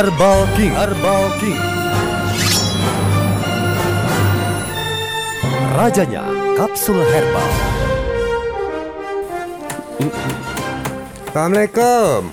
Herbal 0.00 0.48
King 0.56 0.72
Herbal 0.72 1.24
King 1.44 1.60
Rajanya 5.76 6.24
Kapsul 6.56 7.04
Herbal 7.04 7.50
Assalamualaikum. 11.28 12.32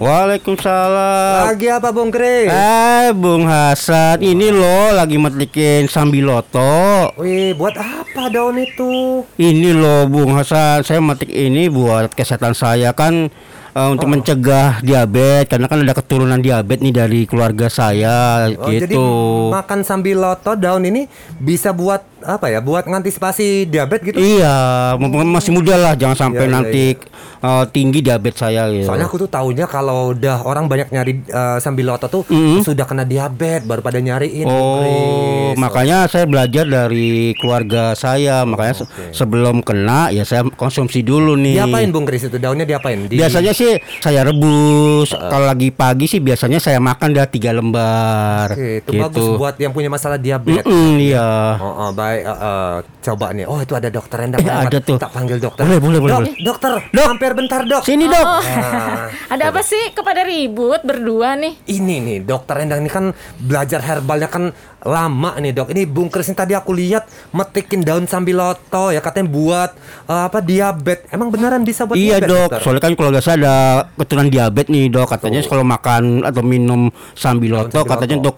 Waalaikumsalam. 0.00 1.52
Lagi 1.52 1.68
apa 1.68 1.92
Bung 1.92 2.08
Kris? 2.08 2.48
Eh, 2.48 3.12
Bung 3.12 3.44
Hasan, 3.44 4.24
ini 4.24 4.48
loh 4.48 4.96
lagi 4.96 5.20
metikin 5.20 5.84
sambiloto. 5.92 7.12
Wih, 7.20 7.52
buat 7.52 7.76
apa 7.76 8.32
daun 8.32 8.64
itu? 8.64 9.20
Ini 9.36 9.76
loh, 9.76 10.08
Bung 10.08 10.32
Hasan, 10.34 10.82
saya 10.82 11.04
metik 11.04 11.28
ini 11.28 11.68
buat 11.68 12.16
kesehatan 12.16 12.56
saya 12.56 12.96
kan 12.96 13.28
eh, 13.74 13.88
untuk 13.88 14.06
mencegah 14.06 14.78
diabetes 14.80 15.46
karena 15.48 15.66
kan 15.66 15.78
ada 15.78 15.92
keturunan 15.92 16.38
diabetes 16.38 16.82
nih 16.82 16.94
dari 16.94 17.20
keluarga 17.24 17.66
saya 17.68 18.46
Oh, 18.54 18.68
jadi 18.68 18.86
gitu. 18.88 19.04
makan 19.50 19.82
sambil 19.82 20.16
loto 20.20 20.54
daun 20.54 20.84
ini 20.84 21.06
bisa 21.36 21.70
buat 21.70 22.00
apa 22.20 22.48
ya? 22.48 22.58
Buat 22.58 22.86
ngantisipasi 22.86 23.68
diabetes 23.68 24.04
gitu? 24.06 24.16
Iya, 24.16 24.56
mumpung 24.96 25.28
masih 25.28 25.52
muda 25.52 25.76
lah, 25.76 25.92
jangan 25.92 26.16
sampai 26.18 26.40
Iya, 26.40 26.48
iya, 26.48 26.54
nanti 26.54 26.84
eh, 27.42 27.64
tinggi 27.68 28.00
diabetes 28.00 28.40
saya 28.40 28.64
gitu. 28.70 28.88
Soalnya 28.88 29.04
aku 29.04 29.18
tuh 29.18 29.28
taunya 29.28 29.66
kalau 29.66 30.16
udah 30.16 30.40
orang 30.40 30.64
banyak 30.64 30.88
nyari 30.88 31.20
eh, 31.20 31.58
sambil 31.58 31.84
loto 31.86 32.08
tuh 32.08 32.22
sudah 32.62 32.84
kena 32.84 33.04
diabetes 33.04 33.62
baru 33.62 33.80
pada 33.80 34.00
nyariin. 34.00 34.46
Oh, 34.46 34.80
Kris. 34.80 35.60
makanya 35.60 36.06
saya 36.06 36.24
belajar 36.24 36.64
dari 36.64 37.12
keluarga 37.34 37.92
saya. 37.92 38.40
Makanya 38.44 38.74
se- 38.74 38.88
sebelum 39.12 39.60
kena 39.60 40.08
ya 40.08 40.24
saya 40.24 40.48
konsumsi 40.50 41.00
dulu 41.00 41.36
nih. 41.36 41.60
Diapain 41.60 41.92
Bung 41.92 42.08
Kris 42.08 42.24
itu? 42.24 42.40
Daunnya 42.40 42.64
diapain? 42.64 43.04
Di- 43.04 43.20
Biasanya 43.20 43.52
sih 43.52 43.63
saya 43.98 44.20
rebus. 44.22 45.10
Kalau 45.10 45.44
lagi 45.44 45.68
pagi 45.68 46.04
sih 46.04 46.18
biasanya 46.18 46.58
saya 46.58 46.78
makan 46.78 47.12
dah 47.12 47.26
tiga 47.26 47.50
lembar. 47.50 48.52
Oke, 48.52 48.80
itu 48.80 48.90
gitu. 48.90 49.02
bagus 49.02 49.26
buat 49.34 49.54
yang 49.56 49.70
punya 49.70 49.88
masalah 49.88 50.16
diabetes. 50.16 50.64
Mm-mm, 50.64 50.96
iya. 50.98 51.58
Oh, 51.58 51.88
oh, 51.88 51.90
baik. 51.90 52.22
eh, 52.22 52.30
eh, 52.30 52.74
coba 53.02 53.26
nih. 53.30 53.44
Oh, 53.44 53.58
itu 53.58 53.72
ada 53.72 53.88
dokter 53.88 54.18
Endang. 54.20 54.40
Eh, 54.40 54.48
ada 54.48 54.78
tuh. 54.78 54.96
Tak 54.96 55.10
panggil 55.10 55.38
dokter. 55.38 55.62
Boleh, 55.64 55.78
boleh, 55.78 55.98
boleh, 56.00 56.12
Dok, 56.12 56.20
boleh. 56.20 56.34
Dokter, 56.40 56.72
Dok. 56.90 57.06
hampir 57.06 57.30
bentar 57.32 57.60
dok. 57.62 57.82
Sini 57.82 58.04
dok. 58.06 58.24
Ah, 58.24 59.08
Ada 59.34 59.50
apa 59.50 59.60
sih 59.60 59.92
kepada 59.92 60.22
ribut 60.22 60.80
berdua 60.80 61.34
nih? 61.34 61.56
ini 61.66 62.00
nih 62.00 62.18
dokter 62.22 62.60
Endang 62.60 62.80
ini 62.80 62.90
kan 62.90 63.10
belajar 63.36 63.80
herbalnya 63.80 64.28
kan 64.28 64.52
lama 64.84 65.34
nih 65.36 65.50
dok. 65.50 65.72
Ini 65.72 65.82
Bung 65.84 66.06
Kris 66.06 66.28
ini 66.28 66.36
tadi 66.36 66.52
aku 66.52 66.70
lihat 66.70 67.04
metikin 67.30 67.80
daun 67.80 68.04
sambiloto 68.04 68.88
ya 68.88 69.00
katanya 69.00 69.28
buat 69.28 69.70
eh, 70.06 70.22
apa 70.28 70.38
diabetes. 70.38 71.08
Emang 71.08 71.28
beneran 71.28 71.64
bisa 71.64 71.84
buat 71.84 71.96
Iya 71.96 72.20
diabetes, 72.20 72.28
dok, 72.28 72.40
dokter? 72.46 72.60
soalnya 72.60 72.82
kan 72.82 72.92
keluarga 72.94 73.20
saya 73.20 73.36
ada 73.40 73.56
keturunan 73.96 74.28
diabetes 74.28 74.70
nih 74.70 74.86
dok. 74.88 75.08
Katanya 75.08 75.40
kalau 75.42 75.64
makan 75.64 76.02
atau 76.22 76.42
minum 76.42 76.88
sambiloto, 77.12 77.72
Sambiloto. 77.74 77.90
katanya 77.90 78.14
untuk 78.20 78.36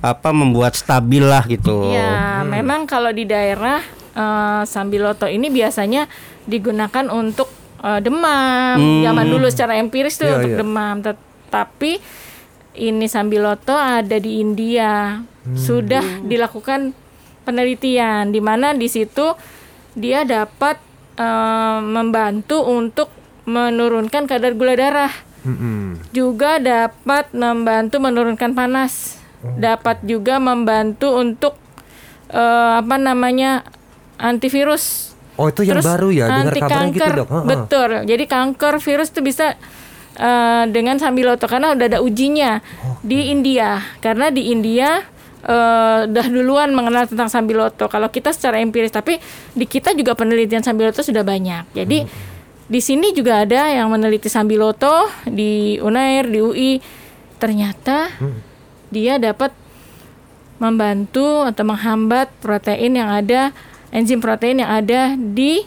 apa 0.00 0.30
membuat 0.30 0.72
stabil 0.72 1.20
lah 1.20 1.44
gitu. 1.44 1.90
Ya, 1.90 2.40
memang 2.42 2.86
kalau 2.86 3.10
di 3.10 3.26
daerah 3.26 3.82
eh, 4.14 4.62
sambiloto 4.64 5.26
ini 5.26 5.50
biasanya 5.50 6.06
digunakan 6.46 7.10
untuk 7.10 7.50
eh, 7.82 7.98
demam. 7.98 8.78
Zaman 9.02 9.26
dulu 9.26 9.46
secara 9.46 9.76
empiris 9.76 10.16
tuh 10.16 10.26
Iya, 10.26 10.34
untuk 10.38 10.50
iya. 10.54 10.58
demam. 10.62 10.94
Tetapi 11.02 11.92
ini 12.70 13.06
sambiloto 13.06 13.74
ada 13.74 14.16
di 14.16 14.38
India. 14.38 15.18
Sudah 15.56 16.04
dilakukan 16.20 16.92
penelitian 17.48 18.28
di 18.28 18.44
mana 18.44 18.76
di 18.76 18.86
situ 18.92 19.32
dia 19.96 20.22
dapat 20.28 20.76
eh, 21.16 21.78
membantu 21.80 22.60
untuk 22.68 23.08
menurunkan 23.48 24.28
kadar 24.28 24.52
gula 24.54 24.76
darah. 24.76 25.12
Mm-mm. 25.40 26.12
juga 26.12 26.60
dapat 26.60 27.32
membantu 27.32 27.96
menurunkan 27.96 28.52
panas, 28.52 29.16
dapat 29.56 30.04
juga 30.04 30.36
membantu 30.36 31.16
untuk 31.16 31.56
eh, 32.28 32.72
apa 32.76 33.00
namanya 33.00 33.64
antivirus. 34.20 35.16
Oh 35.40 35.48
itu 35.48 35.64
yang 35.64 35.80
baru 35.80 36.12
ya 36.12 36.28
dengar 36.28 36.52
anti 36.52 36.60
gitu 36.60 36.68
kanker, 36.68 37.12
dok. 37.16 37.28
Ha-ha. 37.32 37.46
betul. 37.48 37.90
Jadi 38.04 38.24
kanker 38.28 38.74
virus 38.84 39.08
itu 39.16 39.20
bisa 39.24 39.56
eh, 40.20 40.64
dengan 40.68 41.00
sambiloto 41.00 41.48
karena 41.48 41.72
udah 41.72 41.86
ada 41.88 41.98
ujinya 42.04 42.60
di 43.00 43.32
India. 43.32 43.80
Karena 44.04 44.28
di 44.28 44.52
India 44.52 45.00
udah 45.40 46.26
duluan 46.28 46.72
mengenal 46.76 47.08
tentang 47.08 47.32
sambiloto. 47.32 47.88
Kalau 47.88 48.12
kita 48.12 48.32
secara 48.32 48.60
empiris, 48.60 48.92
tapi 48.92 49.16
di 49.56 49.64
kita 49.64 49.96
juga 49.96 50.12
penelitian 50.12 50.60
sambiloto 50.60 51.00
sudah 51.00 51.24
banyak. 51.24 51.72
Jadi 51.72 51.98
di 52.70 52.80
sini 52.80 53.10
juga 53.10 53.42
ada 53.42 53.66
yang 53.72 53.90
meneliti 53.90 54.30
sambiloto 54.30 55.10
di 55.26 55.80
Unair, 55.82 56.28
di 56.28 56.38
UI. 56.38 56.72
Ternyata 57.40 58.12
dia 58.92 59.16
dapat 59.16 59.50
membantu 60.60 61.48
atau 61.48 61.64
menghambat 61.64 62.28
protein 62.44 63.00
yang 63.00 63.08
ada 63.08 63.50
enzim 63.90 64.20
protein 64.20 64.60
yang 64.60 64.70
ada 64.70 65.16
di 65.16 65.64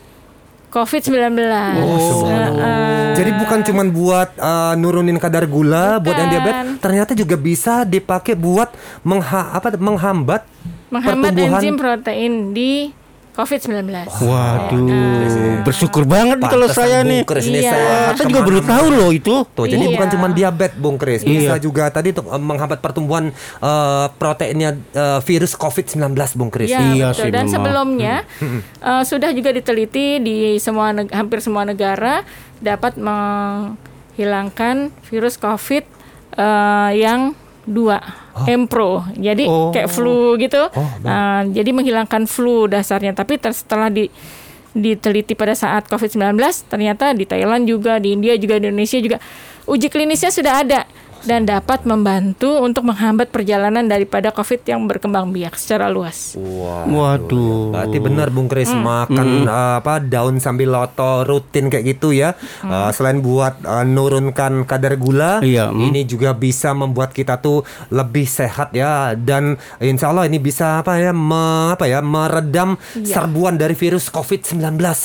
COVID-19. 0.73 1.38
Oh. 1.78 2.25
Heeh. 2.25 3.13
Jadi 3.13 3.31
bukan 3.38 3.59
cuman 3.61 3.88
buat 3.94 4.29
eh, 4.34 4.73
nurunin 4.81 5.22
kadar 5.22 5.45
gula 5.45 6.01
buat 6.01 6.17
yang 6.17 6.34
Bukan. 6.34 6.41
diabetes, 6.41 6.81
ternyata 6.81 7.11
juga 7.13 7.35
bisa 7.38 7.85
dipakai 7.85 8.34
buat 8.34 8.73
mengha 9.06 9.53
apa 9.53 9.78
menghambat 9.78 10.41
menghambat 10.89 11.29
pertumbuhan 11.29 11.61
enzim 11.61 11.75
protein 11.78 12.34
di 12.57 12.89
COVID-19. 13.34 13.90
Waduh, 14.22 14.86
bersyukur 15.62 16.06
banget 16.06 16.38
nih 16.38 16.48
kalau 16.48 16.68
saya 16.68 17.02
Bung 17.02 17.10
nih. 17.10 17.22
Kris 17.24 17.46
ini 17.46 17.60
Iya. 17.60 17.72
sehat 17.72 18.14
Saya 18.14 18.28
juga 18.30 18.42
baru 18.42 18.62
tahu 18.62 18.86
loh 18.90 19.10
itu. 19.10 19.36
Tuh, 19.48 19.66
jadi 19.66 19.84
Iya. 19.84 19.92
bukan 19.92 20.08
cuma 20.08 20.28
diabetes, 20.30 20.78
Bung 20.78 20.96
Kris. 20.96 21.22
Bisa 21.22 21.58
Iya. 21.58 21.58
juga 21.58 21.90
tadi 21.90 22.14
untuk 22.14 22.30
eh, 22.30 22.38
menghambat 22.40 22.78
pertumbuhan 22.78 23.34
eh, 23.60 24.06
proteinnya 24.14 24.78
eh, 24.88 25.20
virus 25.22 25.54
COVID-19, 25.54 26.14
Bung 26.34 26.48
Kris. 26.48 26.70
Ya, 26.70 26.80
Iya 26.80 27.08
betul. 27.10 27.20
sih, 27.20 27.32
Dan 27.32 27.44
memang. 27.44 27.54
sebelumnya 27.54 28.16
eh, 28.80 29.04
sudah 29.04 29.30
juga 29.30 29.50
diteliti 29.50 30.20
di 30.20 30.38
semua 30.58 30.94
hampir 30.94 31.40
semua 31.40 31.64
negara 31.64 32.22
dapat 32.60 32.96
menghilangkan 32.96 34.76
virus 35.04 35.36
COVID 35.36 35.84
eh, 36.34 36.92
yang 36.96 37.34
dua, 37.63 38.00
Empro. 38.46 39.07
Jadi 39.16 39.47
Oh. 39.47 39.72
kayak 39.72 39.90
flu 39.90 40.35
gitu. 40.35 40.59
Oh, 40.69 40.88
Eh, 41.03 41.41
jadi 41.51 41.69
menghilangkan 41.72 42.28
flu 42.28 42.68
dasarnya. 42.68 43.16
Tapi 43.16 43.40
setelah 43.51 43.88
di 43.88 44.07
diteliti 44.74 45.38
pada 45.38 45.53
saat 45.53 45.85
COVID-19 45.85 46.66
ternyata 46.66 47.13
di 47.13 47.29
Thailand 47.29 47.69
juga, 47.69 48.02
di 48.02 48.18
India 48.18 48.34
juga, 48.41 48.57
di 48.57 48.73
Indonesia 48.73 48.97
juga 48.97 49.18
uji 49.69 49.88
klinisnya 49.88 50.34
sudah 50.34 50.66
ada 50.66 50.79
dan 51.23 51.44
dapat 51.44 51.84
membantu 51.84 52.59
untuk 52.59 52.84
menghambat 52.84 53.31
perjalanan 53.31 53.88
daripada 53.88 54.29
COVID 54.29 54.61
yang 54.63 54.84
berkembang 54.85 55.31
biak 55.31 55.56
secara 55.56 55.88
luas. 55.88 56.35
Wah. 56.35 56.84
Waduh. 56.84 57.72
Berarti 57.72 57.97
benar 57.97 58.28
Bung 58.28 58.47
Kris 58.47 58.69
makan 58.69 59.44
eh, 59.44 59.75
apa 59.79 60.00
daun 60.00 60.38
sambil 60.38 60.69
loto 60.69 61.23
rutin 61.23 61.67
kayak 61.67 61.95
gitu 61.95 62.11
ya. 62.11 62.35
Eh, 62.61 62.89
selain 62.91 63.19
buat 63.19 63.59
eh, 63.59 63.85
nurunkan 63.85 64.67
kadar 64.67 64.95
gula, 64.95 65.39
Iya, 65.39 65.72
mm. 65.72 65.79
ini 65.89 66.01
juga 66.03 66.35
bisa 66.35 66.75
membuat 66.75 67.16
kita 67.16 67.40
tuh 67.40 67.63
lebih 67.88 68.25
sehat 68.25 68.75
ya 68.75 69.16
dan 69.16 69.55
insya 69.79 70.09
Allah 70.09 70.28
ini 70.28 70.38
bisa 70.38 70.79
apa 70.79 70.97
ya 70.97 71.11
me- 71.11 71.72
apa 71.73 71.85
ya 71.85 72.03
meredam 72.03 72.75
serbuan 73.01 73.55
dari 73.55 73.73
virus 73.73 74.09
COVID-19 74.09 74.59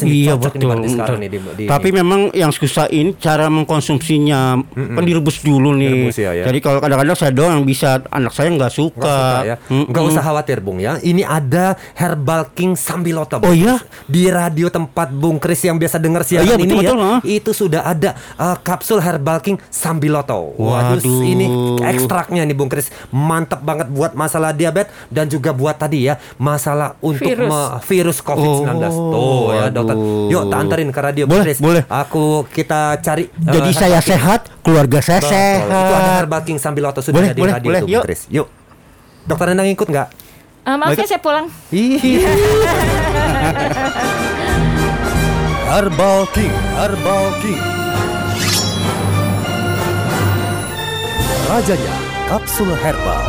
ini 0.05 0.27
Iya 0.27 0.35
cocok 0.35 0.53
ini 0.53 0.59
betul. 0.59 0.69
berarti 0.69 0.89
sekarang 0.89 1.19
betul. 1.19 1.23
nih 1.23 1.31
di, 1.31 1.39
di- 1.65 1.69
Tapi 1.69 1.89
memang 1.93 2.21
yang 2.33 2.51
susah 2.51 2.87
ini 2.89 3.15
cara 3.15 3.47
mengkonsumsinya 3.49 4.41
kan 4.69 5.05
direbus 5.05 5.41
dulu 5.41 5.73
nih. 5.75 5.89
Direbus 5.89 6.08
ya, 6.15 6.31
ya. 6.33 6.45
Jadi 6.47 6.59
kalau 6.59 6.79
kadang-kadang 6.79 7.17
saya 7.19 7.33
doang 7.35 7.61
yang 7.61 7.67
bisa, 7.67 8.01
anak 8.09 8.33
saya 8.33 8.49
nggak 8.49 8.73
suka. 8.73 8.97
Nggak 9.03 9.13
suka 9.13 9.41
ya. 9.45 9.57
Mm-mm. 9.69 9.87
Nggak 9.91 10.05
usah 10.09 10.23
khawatir 10.23 10.59
Bung 10.63 10.79
ya. 10.79 10.97
Ini 10.99 11.23
ada 11.23 11.77
Herbal 11.93 12.55
King 12.55 12.73
Sambiloto. 12.73 13.43
Bung. 13.43 13.51
Oh, 13.51 13.55
iya? 13.55 13.77
Di 14.07 14.31
radio 14.31 14.69
tempat 14.69 15.11
Bung 15.11 15.37
Kris 15.37 15.61
yang 15.61 15.77
biasa 15.77 15.99
dengar 15.99 16.23
siaran 16.23 16.47
iya, 16.47 16.57
ini 16.57 16.71
betul, 16.71 16.85
ya. 16.85 16.91
betul. 16.95 17.17
Itu 17.27 17.51
sudah 17.53 17.83
ada 17.83 18.11
uh, 18.37 18.57
kapsul 18.59 19.03
Herbal 19.03 19.43
King 19.43 19.59
Sambiloto. 19.69 20.55
Waduh, 20.55 21.03
Waduh. 21.03 21.21
ini 21.25 21.47
ekstraknya 21.83 22.45
nih 22.45 22.55
Bung 22.55 22.71
Kris. 22.71 22.89
Mantap 23.11 23.61
banget 23.61 23.91
buat 23.91 24.15
masalah 24.15 24.53
diabetes 24.53 24.95
dan 25.09 25.27
juga 25.27 25.51
buat 25.51 25.75
tadi 25.75 26.07
ya 26.07 26.15
masalah 26.37 26.95
untuk 27.01 27.27
Virus. 27.27 27.51
me- 27.51 27.73
virus 27.83 28.19
COVID-19. 28.21 28.69
Oh, 28.87 29.11
Tuh 29.11 29.43
ya 29.51 29.65
dokter. 29.69 29.97
Yuk 30.29 30.43
tak 30.47 30.59
anterin 30.61 30.89
ke 30.89 31.01
radio 31.01 31.25
Bung 31.25 31.41
Boleh, 31.41 31.47
Kris. 31.49 31.59
boleh. 31.59 31.83
Aku 31.87 32.45
kita 32.47 33.01
cari 33.01 33.25
uh, 33.27 33.53
Jadi 33.55 33.71
saya 33.73 33.99
Herbal 33.99 34.05
King. 34.05 34.13
sehat, 34.13 34.41
keluarga 34.61 34.99
saya 35.01 35.19
Betul. 35.19 35.33
sehat. 35.33 35.98
Itu 35.99 36.07
ada 36.07 36.15
Herbal 36.23 36.41
King 36.47 36.59
Sambiloto 36.63 37.03
sudah 37.03 37.19
Boleh, 37.19 37.29
ada 37.29 37.35
di 37.35 37.43
boleh, 37.43 37.55
radio 37.59 37.67
boleh. 37.67 37.81
tuh, 37.81 37.87
Bung 37.87 37.97
Yuk. 37.99 38.05
Kris. 38.07 38.23
Yuk. 38.31 38.47
Dokter 39.27 39.47
Endang 39.51 39.67
ikut 39.67 39.89
nggak? 39.91 40.09
Eh, 40.63 40.77
maaf 40.79 40.95
ya 40.95 41.07
saya 41.09 41.19
pulang. 41.19 41.47
Herbal 45.69 46.25
King 46.33 46.55
Herbal 46.75 47.27
King 47.45 47.61
Rajanya 51.45 51.95
Kapsul 52.25 52.73
Herbal 52.73 53.25